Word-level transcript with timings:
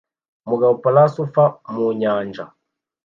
Umugabo 0.45 0.73
parasurfs 0.83 1.43
mu 1.73 1.85
nyanja 1.99 2.43